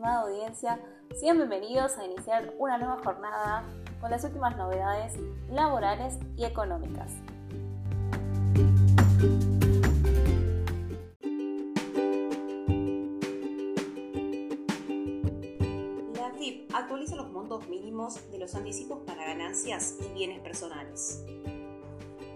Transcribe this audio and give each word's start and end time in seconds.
estimada 0.00 0.22
audiencia, 0.22 0.80
sean 1.14 1.36
bienvenidos 1.36 1.98
a 1.98 2.06
iniciar 2.06 2.54
una 2.58 2.78
nueva 2.78 2.96
jornada 3.04 3.64
con 4.00 4.10
las 4.10 4.24
últimas 4.24 4.56
novedades 4.56 5.12
laborales 5.50 6.18
y 6.38 6.46
económicas. 6.46 7.12
La 16.14 16.28
AFIP 16.28 16.74
actualiza 16.74 17.16
los 17.16 17.30
montos 17.30 17.68
mínimos 17.68 18.30
de 18.30 18.38
los 18.38 18.54
anticipos 18.54 19.00
para 19.04 19.26
ganancias 19.26 19.96
y 20.00 20.14
bienes 20.14 20.40
personales. 20.40 21.22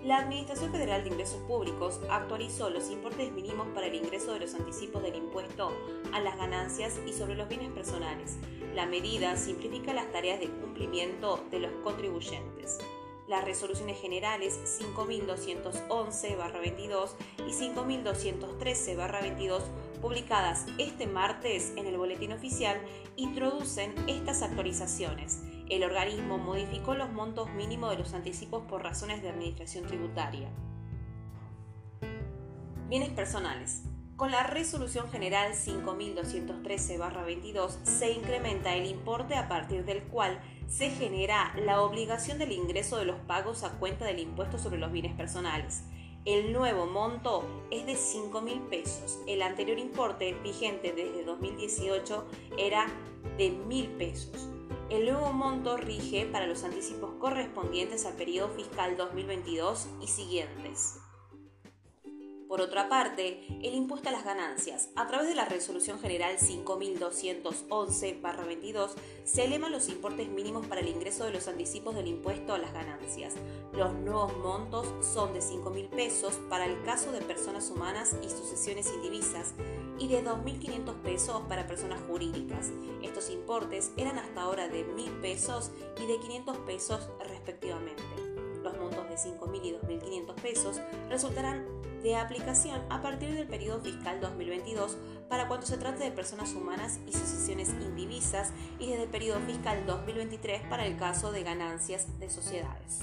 La 0.04 0.18
Administración 0.18 0.70
Federal 0.70 1.02
de 1.02 1.08
Ingresos 1.08 1.40
Públicos 1.48 1.98
actualizó 2.10 2.68
los 2.68 2.90
importes 2.90 3.32
mínimos 3.32 3.68
para 3.68 3.86
el 3.86 3.94
ingreso 3.94 4.34
de 4.34 4.40
los 4.40 4.54
anticipos 4.54 5.02
del 5.02 5.14
impuesto 5.14 5.72
a 6.12 6.20
las 6.20 6.36
ganancias 6.36 7.00
y 7.06 7.14
sobre 7.14 7.36
los 7.36 7.48
bienes 7.48 7.72
personales. 7.72 8.36
La 8.74 8.84
medida 8.84 9.34
simplifica 9.38 9.94
las 9.94 10.12
tareas 10.12 10.40
de 10.40 10.50
cumplimiento 10.50 11.42
de 11.50 11.60
los 11.60 11.72
contribuyentes. 11.82 12.80
Las 13.28 13.46
resoluciones 13.46 13.98
generales 13.98 14.60
5211-22 14.78 17.12
y 17.38 17.52
5213-22 17.52 19.62
publicadas 20.02 20.66
este 20.76 21.06
martes 21.06 21.72
en 21.76 21.86
el 21.86 21.96
Boletín 21.96 22.34
Oficial 22.34 22.78
introducen 23.16 23.94
estas 24.06 24.42
actualizaciones 24.42 25.40
el 25.74 25.82
organismo 25.82 26.38
modificó 26.38 26.94
los 26.94 27.12
montos 27.12 27.50
mínimos 27.50 27.90
de 27.90 27.98
los 27.98 28.14
anticipos 28.14 28.62
por 28.68 28.84
razones 28.84 29.20
de 29.22 29.30
administración 29.30 29.84
tributaria. 29.86 30.48
Bienes 32.88 33.10
personales. 33.10 33.82
Con 34.14 34.30
la 34.30 34.44
Resolución 34.44 35.10
General 35.10 35.52
5213-22 35.52 37.70
se 37.82 38.12
incrementa 38.12 38.76
el 38.76 38.86
importe 38.86 39.34
a 39.34 39.48
partir 39.48 39.84
del 39.84 40.04
cual 40.04 40.40
se 40.68 40.90
genera 40.90 41.52
la 41.56 41.80
obligación 41.80 42.38
del 42.38 42.52
ingreso 42.52 42.96
de 42.96 43.06
los 43.06 43.18
pagos 43.20 43.64
a 43.64 43.72
cuenta 43.80 44.04
del 44.04 44.20
impuesto 44.20 44.58
sobre 44.58 44.78
los 44.78 44.92
bienes 44.92 45.14
personales. 45.14 45.82
El 46.24 46.52
nuevo 46.52 46.86
monto 46.86 47.66
es 47.72 47.86
de 47.86 47.96
5 47.96 48.40
mil 48.40 48.60
pesos. 48.60 49.18
El 49.26 49.42
anterior 49.42 49.80
importe, 49.80 50.34
vigente 50.44 50.92
desde 50.92 51.24
2018, 51.24 52.24
era 52.56 52.86
de 53.36 53.50
mil 53.50 53.88
pesos. 53.88 54.53
El 54.90 55.06
nuevo 55.06 55.32
monto 55.32 55.78
rige 55.78 56.26
para 56.26 56.46
los 56.46 56.62
anticipos 56.62 57.14
correspondientes 57.18 58.04
al 58.04 58.14
periodo 58.14 58.50
fiscal 58.50 58.98
2022 58.98 59.88
y 60.02 60.06
siguientes. 60.08 61.00
Por 62.54 62.60
otra 62.60 62.88
parte, 62.88 63.40
el 63.64 63.74
impuesto 63.74 64.10
a 64.10 64.12
las 64.12 64.24
ganancias. 64.24 64.90
A 64.94 65.08
través 65.08 65.26
de 65.26 65.34
la 65.34 65.44
Resolución 65.44 65.98
General 65.98 66.38
5211-22 66.38 68.90
se 69.24 69.46
elevan 69.46 69.72
los 69.72 69.88
importes 69.88 70.28
mínimos 70.28 70.64
para 70.64 70.80
el 70.80 70.86
ingreso 70.86 71.24
de 71.24 71.32
los 71.32 71.48
anticipos 71.48 71.96
del 71.96 72.06
impuesto 72.06 72.54
a 72.54 72.58
las 72.58 72.72
ganancias. 72.72 73.34
Los 73.72 73.92
nuevos 73.94 74.36
montos 74.36 74.86
son 75.04 75.34
de 75.34 75.42
5 75.42 75.68
mil 75.70 75.86
pesos 75.86 76.34
para 76.48 76.66
el 76.66 76.80
caso 76.84 77.10
de 77.10 77.22
personas 77.22 77.68
humanas 77.70 78.14
y 78.22 78.30
sucesiones 78.30 78.88
indivisas 78.94 79.54
y 79.98 80.06
de 80.06 80.24
2.500 80.24 80.94
pesos 81.02 81.42
para 81.48 81.66
personas 81.66 82.00
jurídicas. 82.06 82.70
Estos 83.02 83.30
importes 83.30 83.90
eran 83.96 84.16
hasta 84.16 84.42
ahora 84.42 84.68
de 84.68 84.86
1.000 84.86 85.20
pesos 85.20 85.72
y 86.00 86.06
de 86.06 86.20
500 86.20 86.58
pesos 86.58 87.08
respectivamente. 87.18 88.04
Los 88.62 88.78
montos 88.78 89.08
de 89.08 89.16
5.000 89.16 89.64
y 89.64 89.72
2.500 89.72 90.34
pesos 90.36 90.80
resultarán 91.10 91.66
de 92.04 92.16
aplicación 92.16 92.82
a 92.90 93.00
partir 93.00 93.34
del 93.34 93.48
periodo 93.48 93.80
fiscal 93.80 94.20
2022 94.20 94.98
para 95.30 95.48
cuando 95.48 95.66
se 95.66 95.78
trate 95.78 96.04
de 96.04 96.10
personas 96.10 96.52
humanas 96.52 97.00
y 97.08 97.12
sucesiones 97.12 97.70
indivisas 97.70 98.52
y 98.78 98.88
desde 98.88 99.04
el 99.04 99.08
periodo 99.08 99.40
fiscal 99.40 99.86
2023 99.86 100.68
para 100.68 100.84
el 100.84 100.98
caso 100.98 101.32
de 101.32 101.42
ganancias 101.42 102.20
de 102.20 102.28
sociedades. 102.28 103.00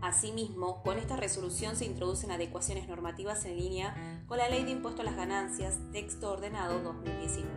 Asimismo, 0.00 0.82
con 0.82 0.98
esta 0.98 1.14
resolución 1.16 1.76
se 1.76 1.84
introducen 1.84 2.32
adecuaciones 2.32 2.88
normativas 2.88 3.44
en 3.44 3.56
línea 3.56 4.24
con 4.26 4.38
la 4.38 4.48
Ley 4.48 4.64
de 4.64 4.72
Impuesto 4.72 5.02
a 5.02 5.04
las 5.04 5.14
Ganancias, 5.14 5.78
texto 5.92 6.32
ordenado 6.32 6.80
2019. 6.80 7.48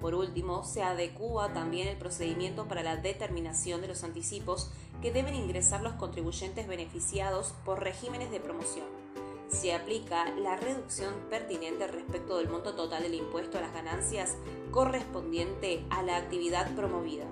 Por 0.00 0.16
último, 0.16 0.64
se 0.64 0.82
adecúa 0.82 1.52
también 1.52 1.86
el 1.86 1.96
procedimiento 1.96 2.66
para 2.66 2.82
la 2.82 2.96
determinación 2.96 3.80
de 3.82 3.88
los 3.88 4.02
anticipos 4.02 4.72
que 5.00 5.12
deben 5.12 5.36
ingresar 5.36 5.80
los 5.80 5.92
contribuyentes 5.92 6.66
beneficiados 6.66 7.54
por 7.64 7.80
regímenes 7.80 8.32
de 8.32 8.40
promoción. 8.40 8.93
Se 9.54 9.72
aplica 9.72 10.28
la 10.32 10.56
reducción 10.56 11.14
pertinente 11.30 11.86
respecto 11.86 12.38
del 12.38 12.48
monto 12.48 12.74
total 12.74 13.04
del 13.04 13.14
impuesto 13.14 13.56
a 13.56 13.60
las 13.60 13.72
ganancias 13.72 14.36
correspondiente 14.72 15.84
a 15.90 16.02
la 16.02 16.16
actividad 16.16 16.74
promovida. 16.74 17.24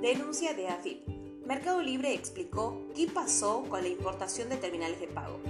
Denuncia 0.00 0.54
de 0.54 0.68
AFIP. 0.68 1.08
Mercado 1.44 1.82
Libre 1.82 2.14
explicó 2.14 2.80
qué 2.94 3.08
pasó 3.08 3.64
con 3.68 3.82
la 3.82 3.88
importación 3.88 4.48
de 4.48 4.58
terminales 4.58 5.00
de 5.00 5.08
pago. 5.08 5.40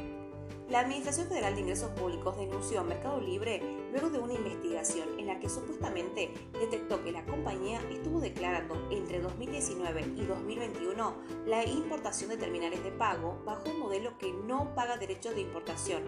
La 0.68 0.80
Administración 0.80 1.28
Federal 1.28 1.54
de 1.54 1.62
Ingresos 1.62 1.90
Públicos 1.92 2.36
denunció 2.36 2.80
a 2.80 2.84
Mercado 2.84 3.22
Libre 3.22 3.62
luego 3.90 4.10
de 4.10 4.18
una 4.18 4.34
investigación 4.34 5.18
en 5.18 5.26
la 5.26 5.40
que 5.40 5.48
supuestamente 5.48 6.34
detectó 6.60 7.02
que 7.02 7.10
la 7.10 7.24
compañía 7.24 7.80
estuvo 7.90 8.20
declarando 8.20 8.86
entre 8.90 9.18
2019 9.18 10.12
y 10.18 10.26
2021 10.26 11.14
la 11.46 11.64
importación 11.64 12.28
de 12.28 12.36
terminales 12.36 12.84
de 12.84 12.92
pago 12.92 13.42
bajo 13.46 13.70
un 13.70 13.80
modelo 13.80 14.18
que 14.18 14.30
no 14.30 14.74
paga 14.74 14.98
derechos 14.98 15.34
de 15.34 15.40
importación, 15.40 16.02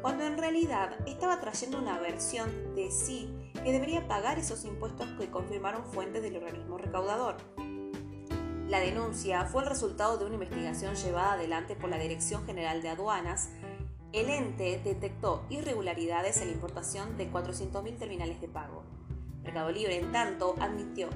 cuando 0.00 0.24
en 0.24 0.38
realidad 0.38 0.96
estaba 1.06 1.38
trayendo 1.38 1.78
una 1.78 1.98
versión 1.98 2.74
de 2.74 2.90
sí 2.90 3.30
que 3.52 3.72
debería 3.72 4.08
pagar 4.08 4.38
esos 4.38 4.64
impuestos 4.64 5.08
que 5.18 5.30
confirmaron 5.30 5.84
fuentes 5.84 6.22
del 6.22 6.38
organismo 6.38 6.78
recaudador. 6.78 7.36
La 8.68 8.80
denuncia 8.80 9.44
fue 9.44 9.62
el 9.62 9.68
resultado 9.68 10.18
de 10.18 10.24
una 10.24 10.34
investigación 10.34 10.96
llevada 10.96 11.34
adelante 11.34 11.76
por 11.76 11.88
la 11.88 11.98
Dirección 11.98 12.44
General 12.46 12.82
de 12.82 12.88
Aduanas. 12.88 13.50
El 14.16 14.30
ente 14.30 14.80
detectó 14.82 15.44
irregularidades 15.50 16.38
en 16.38 16.48
la 16.48 16.54
importación 16.54 17.18
de 17.18 17.30
400.000 17.30 17.98
terminales 17.98 18.40
de 18.40 18.48
pago. 18.48 18.82
Mercado 19.42 19.70
Libre, 19.70 19.98
en 19.98 20.10
tanto, 20.10 20.54
admitió 20.58 21.10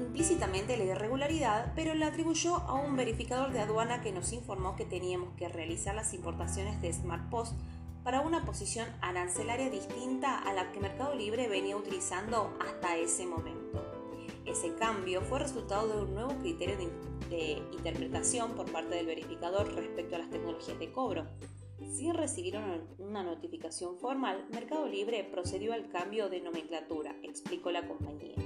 implícitamente 0.00 0.76
la 0.76 0.82
irregularidad, 0.82 1.72
pero 1.76 1.94
la 1.94 2.08
atribuyó 2.08 2.56
a 2.56 2.74
un 2.74 2.96
verificador 2.96 3.52
de 3.52 3.60
aduana 3.60 4.00
que 4.00 4.10
nos 4.10 4.32
informó 4.32 4.74
que 4.74 4.86
teníamos 4.86 5.28
que 5.36 5.48
realizar 5.48 5.94
las 5.94 6.14
importaciones 6.14 6.82
de 6.82 6.92
SmartPost 6.92 7.52
para 8.02 8.22
una 8.22 8.44
posición 8.44 8.88
arancelaria 9.00 9.70
distinta 9.70 10.36
a 10.36 10.52
la 10.54 10.72
que 10.72 10.80
Mercado 10.80 11.14
Libre 11.14 11.46
venía 11.46 11.76
utilizando 11.76 12.58
hasta 12.58 12.96
ese 12.96 13.24
momento. 13.24 13.84
Ese 14.48 14.74
cambio 14.74 15.20
fue 15.20 15.38
resultado 15.38 15.86
de 15.86 16.02
un 16.02 16.14
nuevo 16.14 16.34
criterio 16.38 16.76
de, 16.76 17.62
interpretación 17.72 18.52
por 18.52 18.72
parte 18.72 18.96
del 18.96 19.06
verificador 19.06 19.72
respecto 19.74 20.16
a 20.16 20.18
las 20.18 20.30
tecnologías 20.30 20.78
de 20.78 20.90
cobro. 20.90 21.26
Sin 21.88 22.14
recibir 22.14 22.58
una 22.98 23.22
notificación 23.22 23.98
formal, 23.98 24.46
Mercado 24.50 24.86
Libre 24.86 25.24
procedió 25.24 25.72
al 25.72 25.88
cambio 25.88 26.28
de 26.28 26.40
nomenclatura, 26.40 27.16
explicó 27.22 27.70
la 27.70 27.88
compañía. 27.88 28.36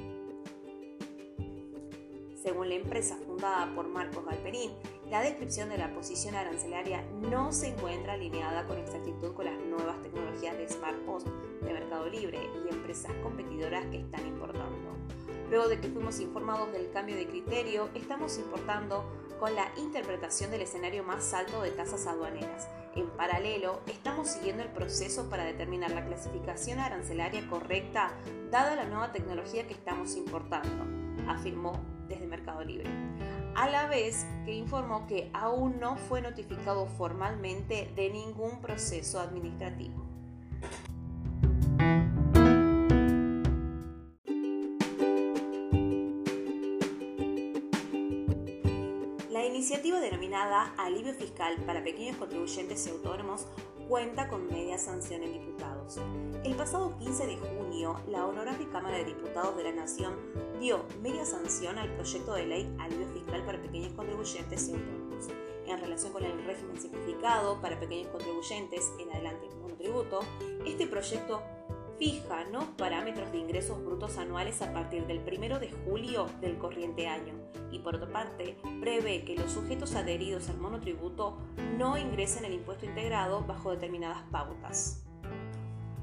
Según 2.42 2.68
la 2.68 2.76
empresa 2.76 3.16
fundada 3.26 3.72
por 3.74 3.88
Marcos 3.88 4.24
Galperín, 4.24 4.72
la 5.10 5.20
descripción 5.20 5.68
de 5.68 5.78
la 5.78 5.92
posición 5.92 6.34
arancelaria 6.34 7.02
no 7.30 7.52
se 7.52 7.68
encuentra 7.68 8.14
alineada 8.14 8.66
con 8.66 8.78
exactitud 8.78 9.34
con 9.34 9.44
las 9.44 9.58
nuevas 9.60 10.00
tecnologías 10.02 10.56
de 10.56 10.68
Smart 10.68 10.98
Post 11.04 11.26
de 11.26 11.72
Mercado 11.72 12.08
Libre 12.08 12.38
y 12.64 12.74
empresas 12.74 13.12
competidoras 13.22 13.86
que 13.86 14.00
están 14.00 14.26
importando. 14.26 14.92
Luego 15.50 15.68
de 15.68 15.80
que 15.80 15.88
fuimos 15.88 16.18
informados 16.18 16.72
del 16.72 16.90
cambio 16.90 17.14
de 17.16 17.26
criterio, 17.26 17.90
estamos 17.94 18.38
importando 18.38 19.04
con 19.42 19.56
la 19.56 19.72
interpretación 19.76 20.52
del 20.52 20.60
escenario 20.60 21.02
más 21.02 21.34
alto 21.34 21.62
de 21.62 21.72
tasas 21.72 22.06
aduaneras. 22.06 22.68
En 22.94 23.08
paralelo, 23.10 23.80
estamos 23.88 24.28
siguiendo 24.28 24.62
el 24.62 24.68
proceso 24.68 25.28
para 25.28 25.42
determinar 25.42 25.90
la 25.90 26.06
clasificación 26.06 26.78
arancelaria 26.78 27.44
correcta 27.50 28.12
dada 28.52 28.76
la 28.76 28.84
nueva 28.84 29.10
tecnología 29.10 29.66
que 29.66 29.72
estamos 29.74 30.14
importando, 30.14 30.84
afirmó 31.26 31.72
desde 32.06 32.28
Mercado 32.28 32.62
Libre. 32.62 32.88
A 33.56 33.68
la 33.68 33.88
vez 33.88 34.24
que 34.44 34.54
informó 34.54 35.08
que 35.08 35.28
aún 35.34 35.80
no 35.80 35.96
fue 35.96 36.22
notificado 36.22 36.86
formalmente 36.86 37.90
de 37.96 38.10
ningún 38.10 38.60
proceso 38.60 39.18
administrativo. 39.18 40.21
Iniciativa 49.62 50.00
denominada 50.00 50.74
Alivio 50.76 51.14
Fiscal 51.14 51.54
para 51.64 51.84
Pequeños 51.84 52.16
Contribuyentes 52.16 52.84
y 52.84 52.90
Autónomos 52.90 53.46
cuenta 53.88 54.26
con 54.26 54.48
media 54.48 54.76
sanción 54.76 55.22
en 55.22 55.34
diputados. 55.34 55.98
El 56.42 56.56
pasado 56.56 56.98
15 56.98 57.28
de 57.28 57.36
junio, 57.36 57.94
la 58.08 58.26
Honorable 58.26 58.68
Cámara 58.72 58.96
de 58.96 59.04
Diputados 59.04 59.56
de 59.56 59.62
la 59.62 59.70
Nación 59.70 60.16
dio 60.58 60.84
media 61.00 61.24
sanción 61.24 61.78
al 61.78 61.94
proyecto 61.94 62.34
de 62.34 62.46
ley 62.46 62.76
Alivio 62.80 63.06
Fiscal 63.14 63.46
para 63.46 63.62
Pequeños 63.62 63.92
Contribuyentes 63.92 64.68
y 64.68 64.72
Autónomos. 64.72 65.28
en 65.68 65.80
relación 65.80 66.12
con 66.12 66.24
el 66.24 66.44
régimen 66.44 66.80
simplificado 66.80 67.60
para 67.60 67.78
pequeños 67.78 68.08
contribuyentes, 68.08 68.90
en 68.98 69.12
adelante 69.12 69.48
monotributo, 69.60 70.22
este 70.66 70.88
proyecto 70.88 71.40
fija 72.02 72.42
los 72.50 72.64
parámetros 72.64 73.30
de 73.30 73.38
ingresos 73.38 73.80
brutos 73.84 74.18
anuales 74.18 74.60
a 74.60 74.72
partir 74.72 75.06
del 75.06 75.20
1 75.20 75.60
de 75.60 75.70
julio 75.70 76.26
del 76.40 76.58
corriente 76.58 77.06
año 77.06 77.32
y 77.70 77.78
por 77.78 77.94
otra 77.94 78.12
parte 78.12 78.56
prevé 78.80 79.24
que 79.24 79.36
los 79.36 79.52
sujetos 79.52 79.94
adheridos 79.94 80.48
al 80.48 80.58
monotributo 80.58 81.38
no 81.78 81.96
ingresen 81.96 82.44
el 82.44 82.54
impuesto 82.54 82.86
integrado 82.86 83.44
bajo 83.44 83.70
determinadas 83.70 84.24
pautas. 84.32 85.04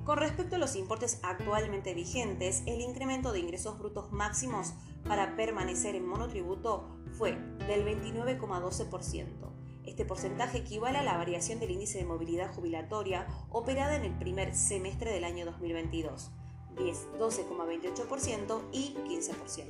Con 0.06 0.20
respecto 0.20 0.56
a 0.56 0.60
los 0.60 0.78
importes 0.78 1.20
actualmente 1.22 1.94
vigentes, 1.94 2.64
el 2.66 2.80
incremento 2.80 3.34
de 3.34 3.40
ingresos 3.40 3.78
brutos 3.78 4.10
máximos 4.14 4.76
para 5.04 5.36
permanecer 5.36 5.96
en 5.96 6.08
monotributo 6.08 6.88
fue 7.18 7.34
del 7.68 7.86
29,12%. 7.86 9.49
Este 9.90 10.06
porcentaje 10.06 10.60
equivale 10.60 11.00
a 11.00 11.04
la 11.04 11.18
variación 11.18 11.60
del 11.60 11.72
índice 11.72 11.98
de 11.98 12.06
movilidad 12.06 12.54
jubilatoria 12.54 13.26
operada 13.50 13.96
en 13.96 14.04
el 14.04 14.14
primer 14.14 14.54
semestre 14.54 15.12
del 15.12 15.24
año 15.24 15.48
2022, 15.48 16.30
12,28% 16.78 18.62
y 18.72 18.94
15%. 18.94 19.66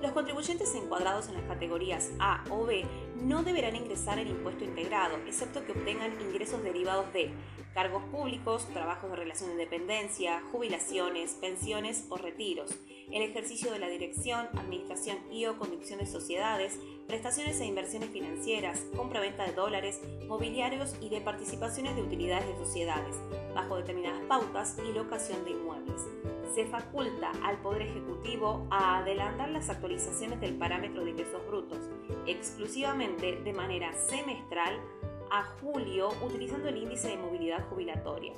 Los 0.00 0.12
contribuyentes 0.12 0.74
encuadrados 0.74 1.28
en 1.28 1.34
las 1.34 1.44
categorías 1.44 2.10
A 2.18 2.42
o 2.48 2.64
B 2.64 2.86
no 3.16 3.42
deberán 3.42 3.76
ingresar 3.76 4.18
el 4.18 4.28
impuesto 4.28 4.64
integrado, 4.64 5.18
excepto 5.26 5.62
que 5.66 5.72
obtengan 5.72 6.18
ingresos 6.22 6.62
derivados 6.62 7.12
de 7.12 7.32
cargos 7.74 8.02
públicos, 8.04 8.66
trabajos 8.72 9.10
de 9.10 9.16
relación 9.16 9.50
de 9.50 9.56
dependencia, 9.56 10.42
jubilaciones, 10.52 11.32
pensiones 11.32 12.06
o 12.08 12.16
retiros, 12.16 12.74
el 13.12 13.22
ejercicio 13.22 13.72
de 13.72 13.78
la 13.78 13.88
dirección, 13.88 14.48
administración 14.54 15.18
y 15.30 15.46
o 15.46 15.58
conducción 15.58 15.98
de 15.98 16.06
sociedades, 16.06 16.78
prestaciones 17.06 17.60
e 17.60 17.66
inversiones 17.66 18.10
financieras, 18.10 18.86
compra-venta 18.96 19.44
de 19.44 19.52
dólares, 19.52 20.00
mobiliarios 20.26 20.96
y 21.00 21.08
de 21.08 21.20
participaciones 21.20 21.96
de 21.96 22.02
utilidades 22.02 22.46
de 22.46 22.56
sociedades, 22.56 23.16
bajo 23.54 23.76
determinadas 23.76 24.22
pautas 24.26 24.76
y 24.78 24.92
locación 24.92 25.44
de 25.44 25.50
inmuebles. 25.52 26.02
Se 26.54 26.66
faculta 26.66 27.32
al 27.42 27.58
Poder 27.58 27.82
Ejecutivo 27.82 28.66
a 28.70 28.98
adelantar 28.98 29.48
las 29.50 29.68
actualizaciones 29.68 30.40
del 30.40 30.54
parámetro 30.54 31.04
de 31.04 31.10
ingresos 31.10 31.44
brutos, 31.46 31.90
exclusivamente 32.26 33.36
de 33.36 33.52
manera 33.52 33.92
semestral 33.92 34.80
a 35.30 35.42
julio 35.60 36.10
utilizando 36.24 36.68
el 36.68 36.76
índice 36.76 37.08
de 37.08 37.16
movilidad 37.16 37.68
jubilatoria. 37.68 38.32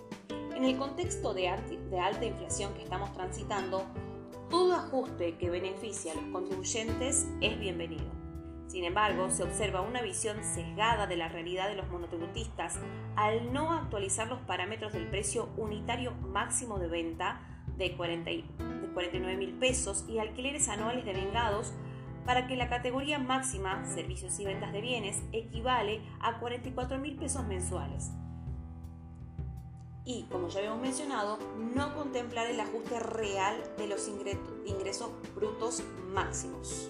En 0.55 0.65
el 0.65 0.79
contexto 0.79 1.35
de, 1.35 1.49
alta 1.49 2.25
inflación 2.25 2.73
que 2.73 2.83
estamos 2.83 3.13
transitando, 3.13 3.85
todo 4.51 4.75
ajuste 4.75 5.37
que 5.37 5.51
beneficie 5.51 6.11
a 6.11 6.15
los 6.15 6.25
contribuyentes 6.33 7.27
es 7.41 7.59
bienvenido. 7.59 8.05
Sin 8.69 8.85
embargo, 8.85 9.31
se 9.31 9.43
observa 9.43 9.81
una 9.81 10.03
visión 10.03 10.43
sesgada 10.43 11.07
de 11.07 11.17
la 11.17 11.29
realidad 11.29 11.69
de 11.69 11.77
los 11.77 11.89
monotributistas 11.89 12.79
al 13.15 13.53
no 13.53 13.73
actualizar 13.73 14.29
los 14.29 14.41
parámetros 14.41 14.93
del 14.93 15.07
precio 15.09 15.49
unitario 15.57 16.13
máximo 16.33 16.79
de 16.79 16.89
venta 16.89 17.41
de, 17.79 17.95
49 17.97 19.37
mil 19.37 19.53
pesos 19.55 20.05
y 20.09 20.19
alquileres 20.19 20.69
anuales 20.69 21.05
de 21.05 21.13
vengados 21.13 21.73
para 22.25 22.49
que 22.49 22.57
la 22.57 22.69
categoría 22.69 23.19
máxima, 23.19 23.85
servicios 23.85 24.39
y 24.41 24.45
ventas 24.45 24.73
de 24.73 24.81
bienes, 24.81 25.23
equivale 25.33 26.01
a 26.21 26.41
44 26.41 26.99
mil 26.99 27.17
pesos 27.17 27.47
mensuales. 27.47 28.11
Y, 30.07 30.23
como 30.31 30.49
ya 30.49 30.61
habíamos 30.61 30.81
mencionado, 30.81 31.37
no 31.75 31.93
contemplar 31.97 32.47
el 32.47 32.61
ajuste 32.61 33.01
real 33.01 33.61
de 33.77 33.89
los 33.89 34.07
ingresos 34.07 35.11
brutos 35.35 35.83
máximos. 36.15 36.89